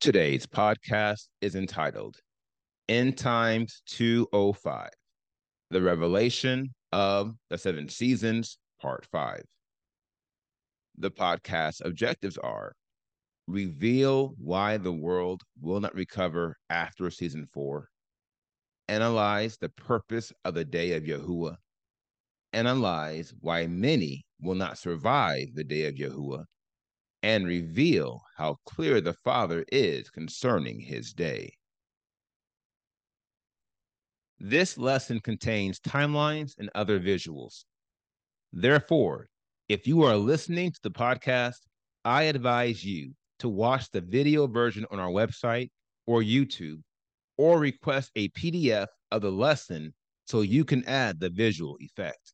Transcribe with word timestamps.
Today's 0.00 0.46
podcast 0.46 1.26
is 1.40 1.56
entitled 1.56 2.18
End 2.88 3.18
Times 3.18 3.82
205 3.86 4.90
The 5.70 5.82
Revelation 5.82 6.68
of 6.92 7.34
the 7.50 7.58
Seven 7.58 7.88
Seasons, 7.88 8.58
Part 8.80 9.04
5. 9.10 9.42
The 10.98 11.10
podcast 11.10 11.84
objectives 11.84 12.38
are 12.38 12.74
reveal 13.48 14.36
why 14.38 14.76
the 14.76 14.92
world 14.92 15.42
will 15.60 15.80
not 15.80 15.96
recover 15.96 16.56
after 16.70 17.10
season 17.10 17.48
four, 17.52 17.88
analyze 18.86 19.56
the 19.56 19.70
purpose 19.70 20.32
of 20.44 20.54
the 20.54 20.64
day 20.64 20.92
of 20.92 21.02
Yahuwah, 21.02 21.56
analyze 22.52 23.34
why 23.40 23.66
many 23.66 24.24
will 24.40 24.54
not 24.54 24.78
survive 24.78 25.48
the 25.54 25.64
day 25.64 25.86
of 25.86 25.96
Yahuwah, 25.96 26.44
and 27.22 27.46
reveal 27.46 28.22
how 28.36 28.58
clear 28.64 29.00
the 29.00 29.12
Father 29.12 29.64
is 29.72 30.10
concerning 30.10 30.80
his 30.80 31.12
day. 31.12 31.52
This 34.38 34.78
lesson 34.78 35.20
contains 35.20 35.80
timelines 35.80 36.52
and 36.58 36.70
other 36.74 37.00
visuals. 37.00 37.64
Therefore, 38.52 39.28
if 39.68 39.86
you 39.86 40.04
are 40.04 40.16
listening 40.16 40.70
to 40.72 40.80
the 40.82 40.90
podcast, 40.90 41.58
I 42.04 42.24
advise 42.24 42.84
you 42.84 43.14
to 43.40 43.48
watch 43.48 43.90
the 43.90 44.00
video 44.00 44.46
version 44.46 44.86
on 44.90 45.00
our 45.00 45.10
website 45.10 45.70
or 46.06 46.22
YouTube, 46.22 46.80
or 47.36 47.58
request 47.58 48.10
a 48.16 48.28
PDF 48.30 48.86
of 49.10 49.22
the 49.22 49.30
lesson 49.30 49.92
so 50.26 50.40
you 50.40 50.64
can 50.64 50.84
add 50.84 51.20
the 51.20 51.30
visual 51.30 51.76
effect. 51.80 52.32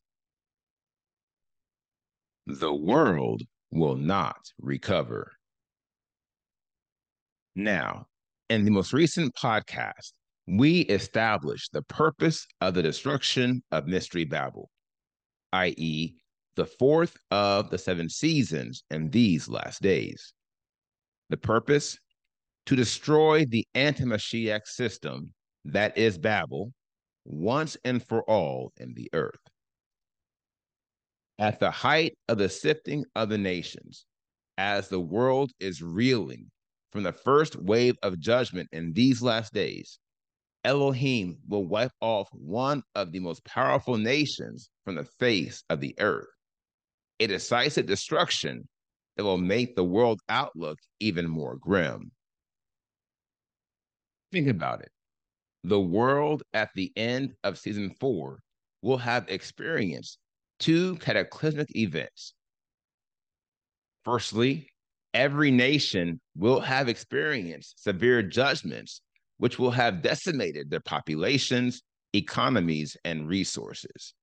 The 2.47 2.73
world 2.73 3.43
will 3.75 3.95
not 3.95 4.37
recover. 4.59 5.33
Now, 7.55 8.07
in 8.49 8.65
the 8.65 8.71
most 8.71 8.93
recent 8.93 9.35
podcast, 9.35 10.13
we 10.47 10.81
established 10.81 11.73
the 11.73 11.81
purpose 11.83 12.47
of 12.61 12.73
the 12.73 12.83
destruction 12.83 13.63
of 13.71 13.87
Mystery 13.87 14.25
Babel, 14.25 14.69
i.e., 15.53 16.15
the 16.55 16.65
fourth 16.65 17.17
of 17.31 17.69
the 17.69 17.77
seven 17.77 18.09
seasons 18.09 18.83
in 18.89 19.09
these 19.09 19.49
last 19.49 19.81
days. 19.81 20.33
The 21.29 21.37
purpose? 21.37 21.97
To 22.67 22.75
destroy 22.75 23.45
the 23.45 23.67
anti 23.75 24.05
Mashiach 24.05 24.65
system 24.65 25.33
that 25.65 25.97
is 25.97 26.17
Babel 26.17 26.71
once 27.25 27.77
and 27.83 28.03
for 28.03 28.23
all 28.23 28.71
in 28.77 28.93
the 28.95 29.09
earth. 29.13 29.44
At 31.37 31.59
the 31.59 31.71
height 31.71 32.17
of 32.29 32.37
the 32.37 32.47
sifting 32.47 33.05
of 33.15 33.29
the 33.29 33.37
nations, 33.37 34.05
as 34.57 34.87
the 34.87 35.01
world 35.01 35.51
is 35.59 35.81
reeling 35.81 36.49
from 36.91 37.03
the 37.03 37.11
first 37.11 37.57
wave 37.57 37.95
of 38.03 38.19
judgment 38.19 38.69
in 38.71 38.93
these 38.93 39.21
last 39.21 39.53
days, 39.53 39.99
Elohim 40.63 41.37
will 41.47 41.65
wipe 41.65 41.91
off 41.99 42.29
one 42.31 42.81
of 42.95 43.11
the 43.11 43.19
most 43.19 43.43
powerful 43.43 43.97
nations 43.97 44.69
from 44.85 44.95
the 44.95 45.03
face 45.19 45.63
of 45.69 45.81
the 45.81 45.93
earth. 45.99 46.27
A 47.19 47.27
decisive 47.27 47.85
destruction 47.85 48.67
that 49.17 49.23
will 49.23 49.37
make 49.37 49.75
the 49.75 49.83
world 49.83 50.21
outlook 50.29 50.79
even 50.99 51.27
more 51.27 51.57
grim. 51.57 52.11
Think 54.31 54.47
about 54.47 54.81
it. 54.81 54.91
The 55.63 55.79
world 55.79 56.43
at 56.53 56.69
the 56.75 56.91
end 56.95 57.33
of 57.43 57.57
season 57.57 57.93
four 57.99 58.39
will 58.81 58.97
have 58.97 59.29
experienced 59.29 60.17
two 60.59 60.95
cataclysmic 60.97 61.75
events. 61.75 62.33
Firstly, 64.03 64.69
every 65.13 65.51
nation 65.51 66.19
will 66.35 66.59
have 66.59 66.89
experienced 66.89 67.81
severe 67.83 68.21
judgments, 68.21 69.01
which 69.37 69.57
will 69.57 69.71
have 69.71 70.01
decimated 70.01 70.69
their 70.69 70.79
populations, 70.81 71.81
economies, 72.13 72.95
and 73.03 73.27
resources. 73.27 74.13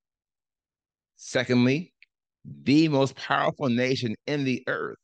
Secondly, 1.17 1.93
the 2.45 2.89
most 2.89 3.15
powerful 3.17 3.69
nation 3.69 4.15
in 4.27 4.45
the 4.45 4.63
earth 4.67 4.99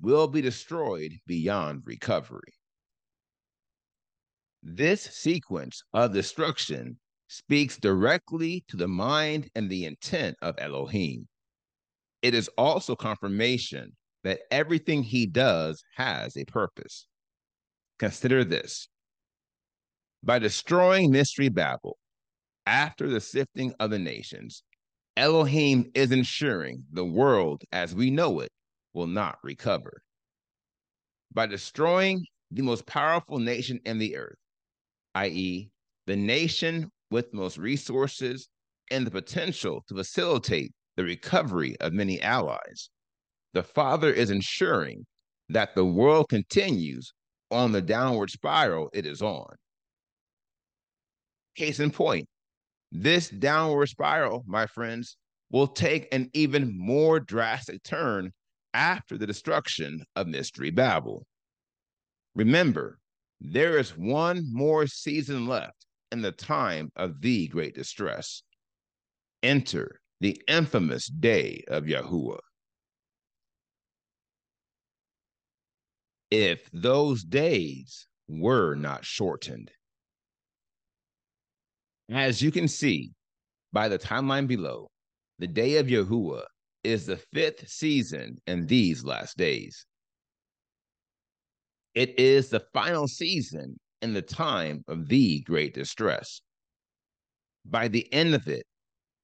will 0.00 0.28
be 0.28 0.40
destroyed 0.40 1.12
beyond 1.26 1.82
recovery. 1.84 2.52
This 4.62 5.02
sequence 5.02 5.82
of 5.92 6.12
destruction 6.12 6.98
speaks 7.34 7.76
directly 7.76 8.64
to 8.68 8.76
the 8.76 8.86
mind 8.86 9.50
and 9.56 9.68
the 9.68 9.84
intent 9.84 10.36
of 10.40 10.54
Elohim. 10.58 11.26
It 12.22 12.32
is 12.32 12.48
also 12.56 12.94
confirmation 12.94 13.96
that 14.22 14.42
everything 14.52 15.02
he 15.02 15.26
does 15.26 15.82
has 15.96 16.36
a 16.36 16.44
purpose. 16.44 17.06
Consider 17.98 18.44
this 18.44 18.88
by 20.22 20.38
destroying 20.38 21.10
Mystery 21.10 21.48
Babel, 21.48 21.98
after 22.66 23.08
the 23.08 23.20
sifting 23.20 23.74
of 23.80 23.90
the 23.90 23.98
nations, 23.98 24.62
Elohim 25.16 25.90
is 25.94 26.12
ensuring 26.12 26.84
the 26.92 27.04
world 27.04 27.62
as 27.72 27.94
we 27.94 28.10
know 28.10 28.40
it 28.40 28.50
will 28.92 29.06
not 29.08 29.38
recover. 29.42 30.02
By 31.32 31.46
destroying 31.46 32.24
the 32.52 32.62
most 32.62 32.86
powerful 32.86 33.38
nation 33.38 33.80
in 33.84 33.98
the 33.98 34.16
earth, 34.16 34.38
i.e., 35.16 35.70
the 36.06 36.16
nation 36.16 36.90
with 37.10 37.32
most 37.32 37.58
resources 37.58 38.48
and 38.90 39.06
the 39.06 39.10
potential 39.10 39.84
to 39.88 39.94
facilitate 39.94 40.72
the 40.96 41.04
recovery 41.04 41.76
of 41.80 41.92
many 41.92 42.20
allies, 42.20 42.90
the 43.52 43.62
Father 43.62 44.12
is 44.12 44.30
ensuring 44.30 45.06
that 45.48 45.74
the 45.74 45.84
world 45.84 46.28
continues 46.28 47.12
on 47.50 47.72
the 47.72 47.82
downward 47.82 48.30
spiral 48.30 48.90
it 48.92 49.06
is 49.06 49.22
on. 49.22 49.54
Case 51.56 51.78
in 51.80 51.90
point, 51.90 52.26
this 52.90 53.28
downward 53.28 53.86
spiral, 53.86 54.42
my 54.46 54.66
friends, 54.66 55.16
will 55.50 55.68
take 55.68 56.12
an 56.12 56.30
even 56.32 56.76
more 56.76 57.20
drastic 57.20 57.82
turn 57.82 58.32
after 58.72 59.16
the 59.16 59.26
destruction 59.26 60.04
of 60.16 60.26
Mystery 60.26 60.70
Babel. 60.70 61.26
Remember, 62.34 62.98
there 63.40 63.78
is 63.78 63.96
one 63.96 64.42
more 64.52 64.86
season 64.86 65.46
left 65.46 65.83
in 66.14 66.22
the 66.22 66.30
time 66.30 66.92
of 66.94 67.20
the 67.20 67.48
great 67.48 67.74
distress. 67.74 68.44
Enter 69.42 70.00
the 70.20 70.40
infamous 70.46 71.08
day 71.08 71.64
of 71.66 71.84
Yahuwah. 71.84 72.38
If 76.30 76.70
those 76.72 77.24
days 77.24 78.06
were 78.28 78.76
not 78.76 79.04
shortened. 79.04 79.72
As 82.08 82.40
you 82.40 82.52
can 82.52 82.68
see 82.68 83.10
by 83.72 83.88
the 83.88 83.98
timeline 83.98 84.46
below, 84.46 84.86
the 85.40 85.48
day 85.48 85.78
of 85.78 85.88
Yahuwah 85.88 86.44
is 86.84 87.06
the 87.06 87.16
fifth 87.16 87.68
season 87.68 88.38
in 88.46 88.68
these 88.68 89.04
last 89.04 89.36
days. 89.36 89.84
It 91.96 92.16
is 92.20 92.50
the 92.50 92.64
final 92.72 93.08
season 93.08 93.80
in 94.04 94.12
the 94.12 94.22
time 94.22 94.84
of 94.86 95.08
the 95.08 95.40
great 95.40 95.72
distress. 95.72 96.42
By 97.64 97.88
the 97.88 98.06
end 98.12 98.34
of 98.34 98.46
it, 98.46 98.66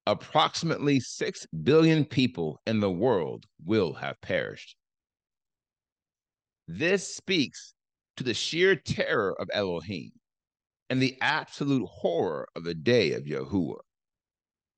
approximately 0.07 0.99
6 0.99 1.45
billion 1.61 2.03
people 2.03 2.59
in 2.65 2.79
the 2.79 2.89
world 2.89 3.45
will 3.63 3.93
have 3.93 4.19
perished. 4.21 4.75
This 6.67 7.15
speaks 7.15 7.75
to 8.17 8.23
the 8.23 8.33
sheer 8.33 8.75
terror 8.75 9.39
of 9.39 9.51
Elohim 9.53 10.09
and 10.89 10.99
the 10.99 11.15
absolute 11.21 11.87
horror 11.87 12.47
of 12.55 12.63
the 12.63 12.73
day 12.73 13.13
of 13.13 13.25
Yahuwah. 13.25 13.81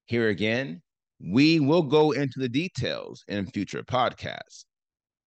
Here 0.06 0.28
again, 0.28 0.82
we 1.22 1.62
will 1.62 1.84
go 1.84 2.12
into 2.12 2.40
the 2.40 2.50
details 2.50 3.24
in 3.30 3.46
future 3.46 3.84
podcasts, 3.84 4.66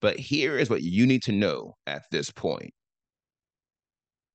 but 0.02 0.18
here 0.18 0.58
is 0.58 0.68
what 0.68 0.82
you 0.82 1.06
need 1.06 1.22
to 1.22 1.32
know 1.32 1.76
at 1.86 2.02
this 2.10 2.30
point. 2.30 2.74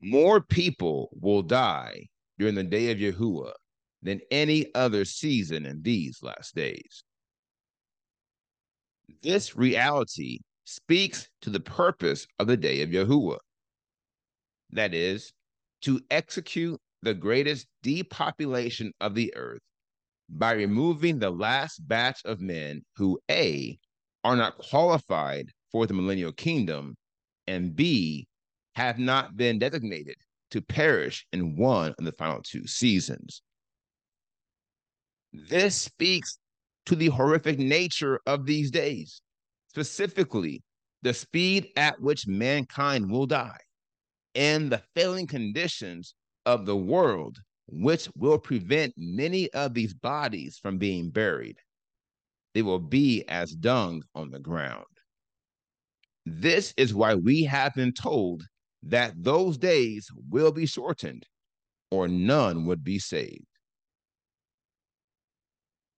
More 0.02 0.42
people 0.42 1.10
will 1.20 1.44
die 1.44 2.08
during 2.40 2.56
the 2.56 2.64
day 2.64 2.92
of 2.92 2.98
Yahuwah 2.98 3.54
than 4.02 4.20
any 4.32 4.74
other 4.74 5.06
season 5.06 5.66
in 5.66 5.82
these 5.82 6.24
last 6.24 6.56
days. 6.56 7.04
This 9.22 9.56
reality 9.56 10.40
speaks 10.64 11.28
to 11.42 11.50
the 11.50 11.60
purpose 11.60 12.26
of 12.40 12.48
the 12.48 12.58
day 12.58 12.82
of 12.82 12.90
Yahuwah. 12.90 13.38
That 14.72 14.94
is, 14.94 15.32
to 15.82 16.02
execute 16.10 16.80
the 17.04 17.14
greatest 17.14 17.68
depopulation 17.84 18.94
of 19.02 19.14
the 19.14 19.36
earth 19.36 19.62
by 20.30 20.54
removing 20.54 21.20
the 21.20 21.30
last 21.30 21.88
batch 21.88 22.22
of 22.26 22.40
men 22.40 22.84
who 22.96 23.20
A, 23.30 23.78
are 24.24 24.36
not 24.36 24.58
qualified 24.58 25.52
for 25.72 25.86
the 25.86 25.94
millennial 25.94 26.32
kingdom, 26.32 26.96
and 27.48 27.76
B, 27.76 28.28
have 28.76 28.98
not 28.98 29.36
been 29.36 29.60
designated 29.60 30.16
to 30.52 30.62
perish 30.62 31.26
in 31.34 31.56
one 31.56 31.94
of 31.98 32.06
the 32.06 32.12
final 32.14 32.42
two 32.42 32.68
seasons. 32.68 33.42
This 35.34 35.76
speaks 35.76 36.38
to 36.86 36.96
the 36.96 37.08
horrific 37.08 37.58
nature 37.58 38.20
of 38.26 38.46
these 38.46 38.72
days, 38.72 39.22
specifically 39.70 40.62
the 41.02 41.14
speed 41.14 41.68
at 41.78 42.00
which 42.02 42.28
mankind 42.28 43.10
will 43.10 43.26
die 43.26 43.60
and 44.36 44.72
the 44.72 44.82
failing 44.96 45.28
conditions 45.28 46.16
of 46.46 46.66
the 46.66 46.76
world, 46.76 47.38
which 47.68 48.10
will 48.16 48.38
prevent 48.38 48.94
many 48.98 49.52
of 49.54 49.74
these 49.74 49.94
bodies 49.94 50.58
from 50.62 50.78
being 50.78 51.10
buried. 51.10 51.58
They 52.54 52.62
will 52.62 52.80
be 52.80 53.24
as 53.28 53.52
dung 53.52 54.04
on 54.16 54.32
the 54.32 54.40
ground. 54.40 54.86
This 56.26 56.74
is 56.78 56.94
why 56.94 57.16
we 57.16 57.44
have 57.44 57.74
been 57.74 57.94
told 57.94 58.44
that 58.84 59.14
those 59.16 59.58
days 59.58 60.10
will 60.30 60.52
be 60.52 60.66
shortened, 60.66 61.26
or 61.90 62.08
none 62.08 62.66
would 62.66 62.84
be 62.84 63.00
saved. 63.00 63.46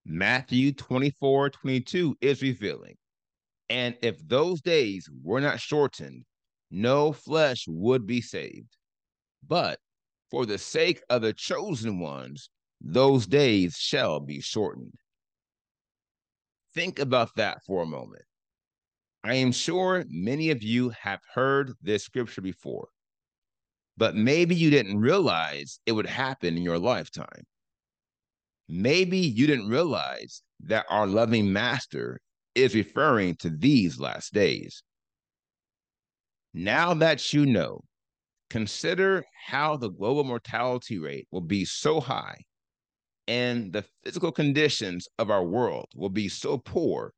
Matthew 0.04 0.72
24 0.72 1.50
22 1.50 2.16
is 2.20 2.42
revealing. 2.42 2.96
And 3.70 3.96
if 4.02 4.18
those 4.28 4.60
days 4.60 5.08
were 5.22 5.40
not 5.40 5.60
shortened, 5.60 6.24
no 6.70 7.12
flesh 7.12 7.64
would 7.66 8.06
be 8.06 8.20
saved. 8.20 8.76
But 9.46 9.78
for 10.30 10.44
the 10.44 10.58
sake 10.58 11.02
of 11.08 11.22
the 11.22 11.32
chosen 11.32 12.00
ones, 12.00 12.50
those 12.80 13.26
days 13.26 13.76
shall 13.76 14.20
be 14.20 14.40
shortened. 14.40 14.94
Think 16.74 16.98
about 16.98 17.30
that 17.36 17.62
for 17.64 17.82
a 17.82 17.86
moment. 17.86 18.24
I 19.24 19.34
am 19.34 19.52
sure 19.52 20.04
many 20.10 20.50
of 20.50 20.62
you 20.62 20.90
have 20.90 21.20
heard 21.32 21.72
this 21.80 22.04
scripture 22.04 22.42
before, 22.42 22.88
but 23.96 24.14
maybe 24.14 24.54
you 24.54 24.68
didn't 24.68 25.00
realize 25.00 25.80
it 25.86 25.92
would 25.92 26.06
happen 26.06 26.58
in 26.58 26.62
your 26.62 26.78
lifetime. 26.78 27.44
Maybe 28.68 29.16
you 29.18 29.46
didn't 29.46 29.70
realize 29.70 30.42
that 30.64 30.84
our 30.90 31.06
loving 31.06 31.50
master 31.50 32.20
is 32.54 32.74
referring 32.74 33.36
to 33.36 33.48
these 33.48 33.98
last 33.98 34.34
days. 34.34 34.82
Now 36.52 36.92
that 36.92 37.32
you 37.32 37.46
know, 37.46 37.80
consider 38.50 39.24
how 39.46 39.78
the 39.78 39.90
global 39.90 40.24
mortality 40.24 40.98
rate 40.98 41.26
will 41.30 41.40
be 41.40 41.64
so 41.64 41.98
high 41.98 42.36
and 43.26 43.72
the 43.72 43.84
physical 44.04 44.30
conditions 44.30 45.08
of 45.18 45.30
our 45.30 45.44
world 45.44 45.86
will 45.96 46.10
be 46.10 46.28
so 46.28 46.58
poor, 46.58 47.12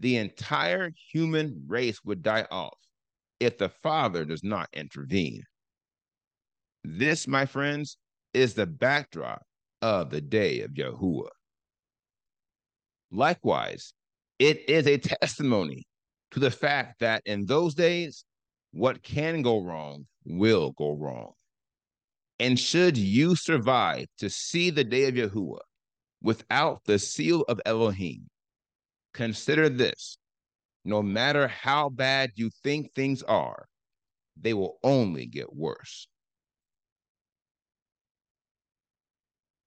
the 0.00 0.16
entire 0.16 0.90
human 1.12 1.64
race 1.66 2.02
would 2.04 2.22
die 2.22 2.46
off 2.50 2.76
if 3.38 3.58
the 3.58 3.68
Father 3.68 4.24
does 4.24 4.42
not 4.42 4.68
intervene. 4.72 5.42
This, 6.82 7.28
my 7.28 7.46
friends, 7.46 7.98
is 8.32 8.54
the 8.54 8.66
backdrop 8.66 9.42
of 9.82 10.10
the 10.10 10.20
day 10.20 10.62
of 10.62 10.72
Yahuwah. 10.72 11.28
Likewise, 13.12 13.92
it 14.38 14.68
is 14.68 14.86
a 14.86 14.96
testimony 14.96 15.86
to 16.30 16.40
the 16.40 16.50
fact 16.50 17.00
that 17.00 17.22
in 17.26 17.44
those 17.44 17.74
days, 17.74 18.24
what 18.72 19.02
can 19.02 19.42
go 19.42 19.62
wrong 19.62 20.06
will 20.24 20.72
go 20.72 20.92
wrong. 20.92 21.32
And 22.38 22.58
should 22.58 22.96
you 22.96 23.36
survive 23.36 24.06
to 24.18 24.30
see 24.30 24.70
the 24.70 24.84
day 24.84 25.08
of 25.08 25.14
Yahuwah 25.14 25.60
without 26.22 26.80
the 26.84 26.98
seal 26.98 27.42
of 27.48 27.60
Elohim, 27.66 28.29
consider 29.12 29.68
this 29.68 30.18
no 30.84 31.02
matter 31.02 31.48
how 31.48 31.88
bad 31.88 32.32
you 32.36 32.50
think 32.62 32.92
things 32.92 33.22
are, 33.22 33.66
they 34.40 34.54
will 34.54 34.78
only 34.82 35.26
get 35.26 35.54
worse. 35.54 36.08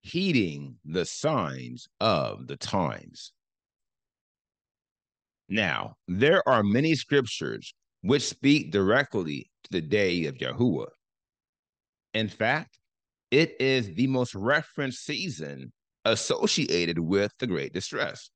Heeding 0.02 0.78
the 0.84 1.06
signs 1.06 1.88
of 2.00 2.48
the 2.48 2.58
times. 2.58 3.32
Now, 5.48 5.96
there 6.08 6.48
are 6.50 6.64
many 6.64 6.96
scriptures 6.96 7.74
which 8.02 8.24
speak 8.24 8.72
directly 8.72 9.50
to 9.64 9.72
the 9.72 9.82
day 9.82 10.26
of 10.26 10.36
Yahuwah. 10.36 10.90
In 12.14 12.28
fact, 12.28 12.80
it 13.32 13.56
is 13.60 13.94
the 13.94 14.08
most 14.08 14.36
referenced 14.36 15.06
season 15.06 15.72
associated 16.06 17.00
with 17.00 17.32
the 17.40 17.48
Great 17.48 17.74
Distress. 17.74 18.30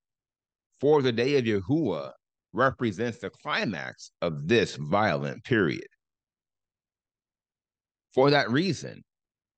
For 0.79 1.01
the 1.01 1.11
day 1.11 1.37
of 1.37 1.45
Yahuwah 1.45 2.11
represents 2.53 3.19
the 3.19 3.29
climax 3.29 4.11
of 4.21 4.47
this 4.47 4.75
violent 4.75 5.43
period. 5.43 5.87
For 8.13 8.29
that 8.29 8.51
reason, 8.51 9.03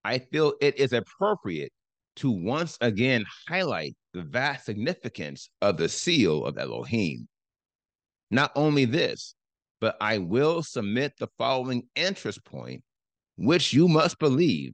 I 0.04 0.20
feel 0.20 0.54
it 0.62 0.78
is 0.80 0.94
appropriate 0.94 1.72
to 2.18 2.32
once 2.32 2.78
again 2.82 3.26
highlight 3.48 3.96
the 4.14 4.24
vast 4.24 4.66
significance 4.66 5.50
of 5.62 5.78
the 5.78 5.90
seal 5.90 6.46
of 6.46 6.58
Elohim. 6.58 7.28
Not 8.32 8.52
only 8.56 8.86
this, 8.86 9.36
but 9.80 9.96
I 10.02 10.18
will 10.18 10.62
submit 10.64 11.14
the 11.20 11.30
following 11.38 11.88
interest 11.96 12.44
point, 12.44 12.84
which 13.38 13.74
you 13.74 13.88
must 13.88 14.20
believe 14.20 14.74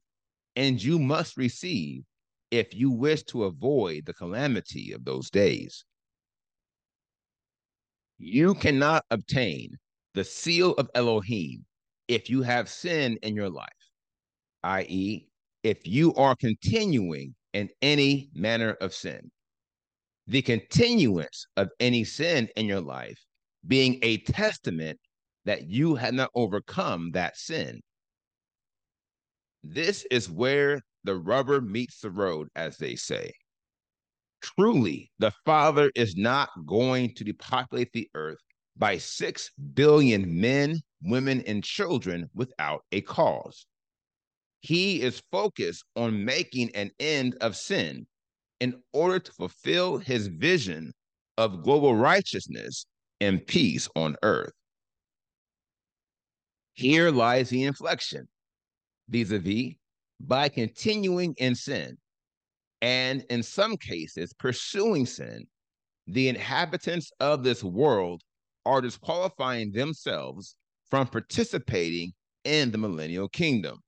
and 0.56 0.82
you 0.82 1.00
must 1.00 1.38
receive 1.38 2.04
if 2.50 2.74
you 2.74 2.90
wish 2.92 3.24
to 3.24 3.44
avoid 3.44 4.06
the 4.06 4.14
calamity 4.14 4.92
of 4.92 5.06
those 5.06 5.30
days. 5.30 5.86
You 8.18 8.56
cannot 8.56 9.06
obtain 9.12 9.78
the 10.13 10.24
seal 10.24 10.74
of 10.74 10.89
Elohim 10.96 11.66
if 12.08 12.30
you 12.30 12.42
have 12.44 12.70
sin 12.70 13.18
in 13.22 13.36
your 13.36 13.50
life, 13.50 13.68
i.e., 14.63 15.28
if 15.63 15.86
you 15.86 16.13
are 16.16 16.36
continuing 16.36 17.36
in 17.54 17.70
any 17.82 18.30
manner 18.34 18.78
of 18.82 18.94
sin. 18.94 19.32
The 20.28 20.42
continuance 20.42 21.46
of 21.58 21.70
any 21.80 22.04
sin 22.04 22.48
in 22.56 22.66
your 22.66 22.82
life 22.82 23.20
being 23.68 24.00
a 24.01 24.18
testament 24.20 25.00
that 25.46 25.68
you 25.68 25.96
had 25.96 26.13
not 26.13 26.32
overcome 26.36 27.12
that 27.12 27.38
sin. 27.38 27.82
This 29.63 30.06
is 30.12 30.30
where 30.30 30.82
the 31.04 31.16
rubber 31.16 31.62
meets 31.62 32.00
the 32.00 32.12
road, 32.12 32.48
as 32.56 32.78
they 32.78 32.96
say. 32.96 33.32
Truly, 34.46 35.12
the 35.18 35.32
Father 35.44 35.92
is 35.96 36.16
not 36.16 36.50
going 36.68 37.16
to 37.16 37.24
depopulate 37.24 37.92
the 37.94 38.08
earth 38.14 38.38
by 38.78 39.00
6 39.00 39.50
billion 39.74 40.40
men, 40.40 40.82
women, 41.02 41.42
and 41.48 41.64
children 41.64 42.30
without 42.36 42.84
a 42.92 43.02
cause. 43.02 43.66
He 44.62 45.02
is 45.02 45.24
focused 45.32 45.84
on 45.96 46.24
making 46.25 46.75
an 46.75 46.92
end 47.00 47.36
of 47.42 47.56
sin 47.56 48.06
in 48.60 48.84
order 48.94 49.18
to 49.18 49.32
fulfill 49.32 49.98
his 49.98 50.28
vision 50.28 50.94
of 51.40 51.64
global 51.64 51.96
righteousness 51.96 52.86
and 53.20 53.46
peace 53.48 53.90
on 53.96 54.16
earth. 54.22 54.54
Here 56.74 57.10
lies 57.10 57.50
the 57.50 57.64
inflection 57.64 58.28
vis 59.10 59.32
a 59.32 59.40
vis 59.40 59.74
by 60.20 60.50
continuing 60.50 61.34
in 61.40 61.56
sin 61.56 61.98
and 62.86 63.25
in 63.32 63.42
some 63.42 63.77
cases 63.77 64.32
pursuing 64.34 65.08
sin, 65.08 65.48
the 66.06 66.30
inhabitants 66.30 67.12
of 67.20 67.44
this 67.44 67.63
world 67.63 68.22
are 68.63 68.80
disqualifying 68.80 69.72
themselves 69.72 70.56
from 70.92 71.08
participating 71.08 72.13
in 72.44 72.70
the 72.70 72.77
millennial 72.77 73.27
kingdom. 73.27 73.80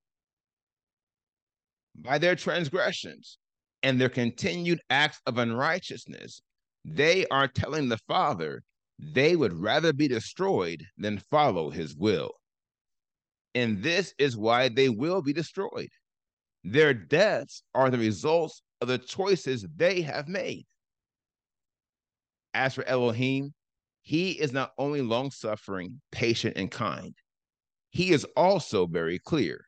By 1.96 2.18
their 2.18 2.36
transgressions 2.36 3.38
and 3.84 4.01
their 4.01 4.10
continued 4.10 4.82
acts 4.89 5.22
of 5.27 5.38
unrighteousness, 5.38 6.42
they 6.84 7.27
are 7.27 7.48
telling 7.48 7.89
the 7.89 8.00
Father 8.08 8.63
they 8.98 9.36
would 9.36 9.54
rather 9.54 9.94
be 9.94 10.08
destroyed 10.08 10.84
than 10.98 11.20
follow 11.30 11.70
his 11.70 11.96
will. 11.96 12.32
And 13.54 13.84
this 13.84 14.16
is 14.18 14.36
why 14.36 14.70
they 14.70 14.89
will 14.89 15.22
be 15.22 15.34
destroyed. 15.34 15.89
Their 16.63 16.96
deaths 16.96 17.62
are 17.75 17.92
the 17.92 18.00
results 18.00 18.63
of 18.81 18.88
the 18.88 18.98
choices 18.98 19.65
they 19.75 20.01
have 20.01 20.27
made. 20.27 20.65
As 22.53 22.74
for 22.74 22.84
Elohim, 22.86 23.53
he 24.01 24.31
is 24.31 24.53
not 24.53 24.72
only 24.77 25.01
long 25.01 25.31
suffering, 25.31 26.01
patient, 26.12 26.57
and 26.57 26.72
kind, 26.72 27.13
he 27.89 28.12
is 28.12 28.25
also 28.36 28.86
very 28.86 29.19
clear. 29.19 29.65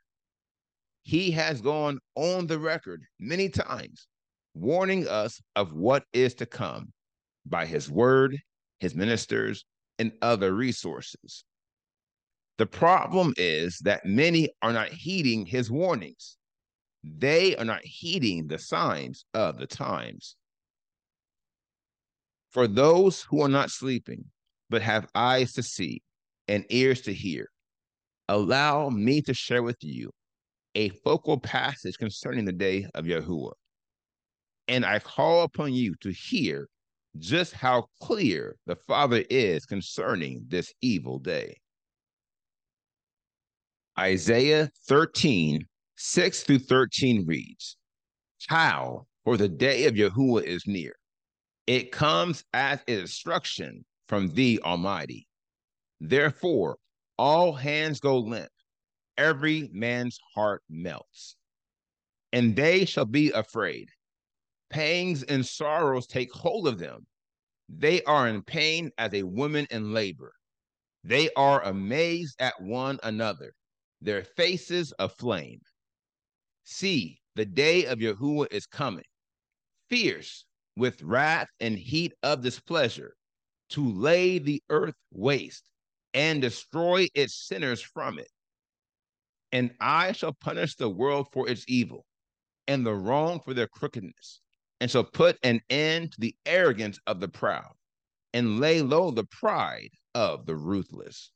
He 1.04 1.32
has 1.32 1.62
gone 1.62 2.00
on 2.16 2.48
the 2.48 2.60
record 2.60 3.04
many 3.20 3.50
times, 3.50 4.08
warning 4.54 5.08
us 5.08 5.42
of 5.56 5.74
what 5.74 6.04
is 6.14 6.36
to 6.36 6.46
come 6.46 6.94
by 7.46 7.66
his 7.66 7.90
word 7.90 8.38
his 8.80 8.96
ministers, 8.96 9.66
and 9.98 10.12
other 10.22 10.54
resources. 10.54 11.44
The 12.58 12.66
problem 12.66 13.34
is 13.38 13.80
that 13.80 14.06
many 14.06 14.50
are 14.62 14.74
not 14.74 14.90
heeding 14.90 15.46
his 15.46 15.70
warnings. 15.70 16.38
They 17.04 17.56
are 17.56 17.66
not 17.66 17.84
heeding 17.84 18.48
the 18.48 18.60
signs 18.60 19.26
of 19.34 19.58
the 19.58 19.68
times. 19.68 20.36
For 22.52 22.68
those 22.68 23.22
who 23.22 23.42
are 23.42 23.50
not 23.50 23.72
sleeping, 23.72 24.26
but 24.70 24.82
have 24.82 25.08
eyes 25.16 25.54
to 25.54 25.64
see 25.64 26.02
and 26.48 26.66
ears 26.70 27.02
to 27.02 27.14
hear, 27.14 27.50
allow 28.28 28.90
me 28.90 29.22
to 29.22 29.34
share 29.34 29.64
with 29.64 29.78
you 29.82 30.12
a 30.76 30.90
focal 30.90 31.40
passage 31.40 31.98
concerning 31.98 32.46
the 32.46 32.52
day 32.52 32.88
of 32.94 33.06
Yahuwah. 33.06 33.54
And 34.68 34.86
I 34.86 35.00
call 35.00 35.44
upon 35.44 35.74
you 35.74 35.96
to 36.02 36.12
hear 36.12 36.68
just 37.18 37.54
how 37.54 37.88
clear 38.02 38.56
the 38.66 38.76
Father 38.76 39.24
is 39.30 39.66
concerning 39.66 40.44
this 40.48 40.74
evil 40.82 41.18
day. 41.18 41.58
Isaiah 43.98 44.70
13, 44.88 45.66
6 46.02 46.44
through 46.44 46.60
13 46.60 47.26
reads, 47.26 47.76
How, 48.48 49.06
for 49.26 49.36
the 49.36 49.50
day 49.50 49.86
of 49.86 49.96
Yahuwah 49.96 50.44
is 50.44 50.66
near. 50.66 50.96
It 51.68 51.92
comes 51.92 52.46
as 52.54 52.80
a 52.88 53.02
destruction 53.02 53.84
from 54.08 54.30
thee, 54.30 54.60
Almighty. 54.64 55.28
Therefore, 56.00 56.78
all 57.18 57.52
hands 57.52 58.00
go 58.00 58.18
limp, 58.18 58.50
every 59.18 59.70
man's 59.74 60.18
heart 60.34 60.64
melts. 60.70 61.36
And 62.32 62.56
they 62.56 62.86
shall 62.86 63.06
be 63.06 63.32
afraid. 63.32 63.90
Pangs 64.70 65.24
and 65.24 65.46
sorrows 65.46 66.08
take 66.08 66.32
hold 66.32 66.66
of 66.70 66.80
them. 66.80 67.06
They 67.68 68.02
are 68.04 68.30
in 68.30 68.42
pain 68.42 68.90
as 68.98 69.14
a 69.14 69.24
woman 69.24 69.68
in 69.70 69.94
labor. 69.94 70.34
They 71.04 71.30
are 71.36 71.62
amazed 71.62 72.38
at 72.40 72.62
one 72.62 73.00
another 73.04 73.54
their 74.02 74.24
faces 74.24 74.94
aflame. 74.98 75.60
See, 76.72 77.20
the 77.36 77.46
day 77.46 77.86
of 77.86 77.98
Yahuwah 77.98 78.54
is 78.54 78.68
coming, 78.68 79.04
fierce 79.90 80.46
with 80.76 81.02
wrath 81.02 81.50
and 81.60 81.76
heat 81.76 82.14
of 82.22 82.44
displeasure, 82.44 83.16
to 83.70 83.92
lay 83.92 84.38
the 84.38 84.62
earth 84.70 84.94
waste 85.12 85.68
and 86.14 86.44
destroy 86.44 87.08
its 87.16 87.34
sinners 87.34 87.82
from 87.82 88.20
it. 88.20 88.30
And 89.52 89.74
I 89.80 90.12
shall 90.12 90.34
punish 90.34 90.76
the 90.76 90.90
world 90.90 91.30
for 91.34 91.50
its 91.50 91.66
evil 91.68 92.06
and 92.68 92.86
the 92.86 92.94
wrong 92.94 93.40
for 93.40 93.56
their 93.56 93.68
crookedness, 93.68 94.40
and 94.80 94.92
shall 94.92 95.04
put 95.04 95.40
an 95.42 95.62
end 95.72 96.12
to 96.12 96.22
the 96.22 96.36
arrogance 96.46 97.00
of 97.08 97.20
the 97.20 97.30
proud 97.30 97.74
and 98.32 98.60
lay 98.60 98.84
low 98.84 99.10
the 99.10 99.26
pride 99.26 99.90
of 100.14 100.46
the 100.46 100.56
ruthless. 100.56 101.32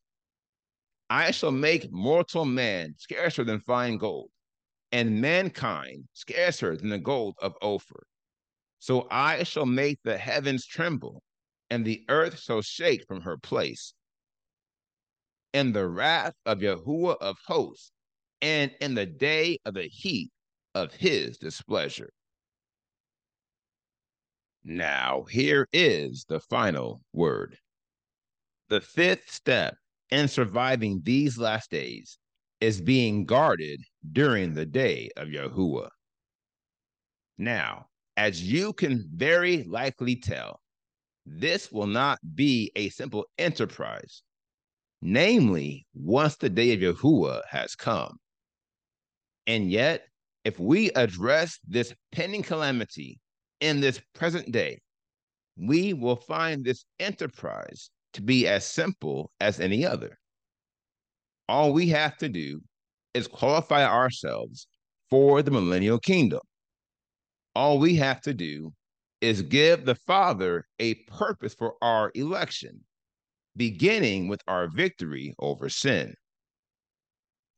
I 1.09 1.31
shall 1.31 1.51
make 1.51 1.91
mortal 1.91 2.45
man 2.45 2.93
scarcer 2.99 3.43
than 3.43 3.59
fine 3.61 3.97
gold, 3.97 4.29
and 4.93 5.19
mankind 5.19 6.07
scarcer 6.13 6.77
than 6.77 6.89
the 6.89 6.99
gold 6.99 7.35
of 7.41 7.55
Ophir. 7.63 8.03
So 8.77 9.07
I 9.09 9.41
shall 9.41 9.65
make 9.65 9.97
the 10.03 10.19
heavens 10.19 10.67
tremble, 10.67 11.23
and 11.71 11.83
the 11.83 12.05
earth 12.09 12.39
shall 12.39 12.61
shake 12.61 13.07
from 13.07 13.21
her 13.21 13.37
place. 13.37 13.93
In 15.51 15.73
the 15.73 15.87
wrath 15.87 16.35
of 16.45 16.59
Yahuwah 16.59 17.17
of 17.19 17.37
hosts, 17.47 17.91
and 18.41 18.71
in 18.81 18.93
the 18.93 19.07
day 19.07 19.57
of 19.65 19.73
the 19.73 19.87
heat 19.87 20.29
of 20.75 20.93
his 20.93 21.37
displeasure. 21.37 22.11
Now, 24.63 25.23
here 25.23 25.67
is 25.73 26.25
the 26.29 26.39
final 26.39 27.01
word. 27.13 27.57
The 28.69 28.81
fifth 28.81 29.31
step 29.31 29.75
in 30.11 30.27
surviving 30.27 31.01
these 31.03 31.37
last 31.39 31.71
days 31.71 32.19
is 32.63 32.79
being 32.79 33.25
guarded 33.25 33.81
during 34.13 34.53
the 34.53 34.65
day 34.65 35.09
of 35.17 35.27
Yahuwah. 35.27 35.89
Now, 37.37 37.87
as 38.15 38.41
you 38.41 38.71
can 38.71 39.05
very 39.13 39.63
likely 39.63 40.15
tell, 40.15 40.61
this 41.25 41.73
will 41.73 41.87
not 41.87 42.19
be 42.35 42.71
a 42.77 42.87
simple 42.87 43.25
enterprise, 43.37 44.23
namely, 45.01 45.85
once 45.93 46.37
the 46.37 46.49
day 46.49 46.71
of 46.71 46.79
Yahuwah 46.79 47.41
has 47.49 47.75
come. 47.75 48.17
And 49.45 49.69
yet, 49.69 50.07
if 50.45 50.57
we 50.57 50.89
address 50.91 51.59
this 51.67 51.93
pending 52.13 52.43
calamity 52.43 53.19
in 53.59 53.81
this 53.81 53.99
present 54.15 54.53
day, 54.53 54.79
we 55.57 55.91
will 55.91 56.15
find 56.15 56.63
this 56.63 56.85
enterprise 56.97 57.89
to 58.13 58.21
be 58.21 58.47
as 58.47 58.65
simple 58.65 59.31
as 59.41 59.59
any 59.59 59.85
other. 59.85 60.17
All 61.49 61.73
we 61.73 61.87
have 61.89 62.17
to 62.17 62.29
do 62.29 62.61
is 63.13 63.27
qualify 63.27 63.85
ourselves 63.85 64.67
for 65.09 65.41
the 65.41 65.51
millennial 65.51 65.99
kingdom. 65.99 66.41
All 67.55 67.79
we 67.79 67.95
have 67.95 68.21
to 68.21 68.33
do 68.33 68.73
is 69.21 69.41
give 69.41 69.85
the 69.85 69.95
Father 69.95 70.65
a 70.79 70.95
purpose 71.07 71.53
for 71.53 71.75
our 71.81 72.11
election, 72.15 72.83
beginning 73.55 74.27
with 74.27 74.41
our 74.47 74.67
victory 74.67 75.33
over 75.39 75.69
sin. 75.69 76.13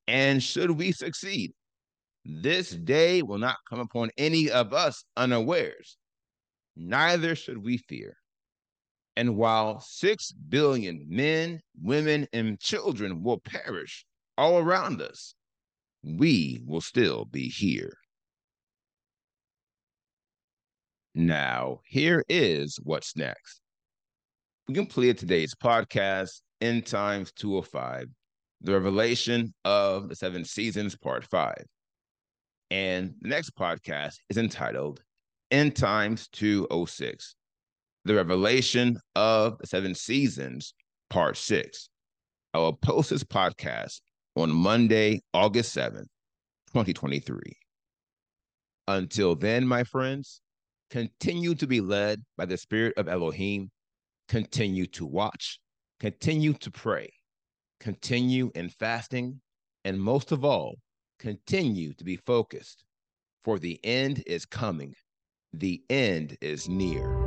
And 0.07 0.43
should 0.43 0.71
we 0.71 0.91
succeed, 0.91 1.51
this 2.25 2.71
day 2.71 3.21
will 3.21 3.37
not 3.37 3.57
come 3.69 3.79
upon 3.79 4.09
any 4.17 4.49
of 4.49 4.73
us 4.73 5.05
unawares, 5.15 5.97
neither 6.75 7.35
should 7.35 7.63
we 7.63 7.77
fear. 7.77 8.17
And 9.17 9.37
while 9.37 9.79
6 9.79 10.31
billion 10.49 11.05
men, 11.07 11.61
women, 11.81 12.27
and 12.33 12.59
children 12.59 13.23
will 13.23 13.39
perish 13.39 14.05
all 14.37 14.57
around 14.59 15.01
us, 15.01 15.35
we 16.03 16.61
will 16.65 16.81
still 16.81 17.25
be 17.25 17.47
here. 17.47 17.97
Now, 21.13 21.79
here 21.85 22.25
is 22.27 22.77
what's 22.83 23.15
next. 23.15 23.61
We 24.67 24.73
completed 24.73 25.17
today's 25.17 25.55
podcast, 25.55 26.41
End 26.59 26.85
Times 26.85 27.31
205, 27.37 28.07
the 28.61 28.73
revelation 28.73 29.53
of 29.63 30.09
the 30.09 30.15
seven 30.15 30.43
seasons, 30.43 30.97
part 30.97 31.23
five. 31.23 31.63
And 32.69 33.13
the 33.21 33.29
next 33.29 33.55
podcast 33.55 34.15
is 34.29 34.37
entitled 34.37 35.01
End 35.51 35.75
Times 35.75 36.27
206 36.33 37.35
the 38.05 38.15
Revelation 38.15 38.99
of 39.15 39.57
the 39.57 39.67
Seven 39.67 39.95
Seasons, 39.95 40.75
Part 41.09 41.35
Six. 41.37 41.89
I 42.53 42.59
will 42.59 42.73
post 42.73 43.09
this 43.09 43.23
podcast 43.23 43.99
on 44.35 44.51
Monday, 44.51 45.21
August 45.33 45.75
7th, 45.75 46.05
2023. 46.67 47.39
Until 48.87 49.35
then, 49.35 49.67
my 49.67 49.83
friends, 49.83 50.39
continue 50.91 51.55
to 51.55 51.65
be 51.65 51.81
led 51.81 52.23
by 52.37 52.45
the 52.45 52.57
Spirit 52.57 52.93
of 52.97 53.09
Elohim, 53.09 53.71
continue 54.29 54.85
to 54.85 55.05
watch, 55.05 55.59
continue 55.99 56.53
to 56.53 56.69
pray, 56.69 57.09
continue 57.79 58.51
in 58.53 58.69
fasting, 58.69 59.41
and 59.83 59.99
most 59.99 60.31
of 60.31 60.45
all, 60.45 60.75
continue 61.19 61.93
to 61.95 62.03
be 62.03 62.17
focused, 62.17 62.83
for 63.43 63.57
the 63.57 63.79
end 63.83 64.21
is 64.27 64.45
coming. 64.45 64.93
The 65.53 65.81
end 65.89 66.37
is 66.41 66.69
near. 66.69 67.24